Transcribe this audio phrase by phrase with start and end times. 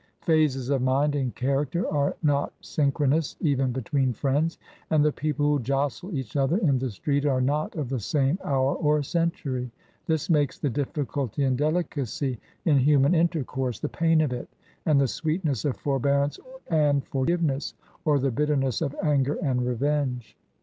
[0.21, 4.57] Phases of mind and character are not synchronous even between friends;
[4.89, 8.39] and the people who jostle each other in the street are not of the same
[8.43, 9.69] hour or century.
[10.07, 14.49] This makes the difficulty and delicacy in human intercourse, the pain of it,
[14.87, 16.39] and the sweetness of forbearance
[16.71, 20.35] and for giveness or the bitterness of anger and revenge.